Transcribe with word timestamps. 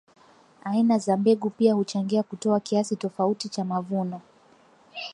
Aina 0.63 0.97
za 0.97 1.17
mbegu 1.17 1.49
pia 1.49 1.73
huchangia 1.73 2.23
kutoa 2.23 2.59
kiasi 2.59 2.95
tofauti 2.95 3.49
cha 3.49 3.65
mavuno 3.65 4.21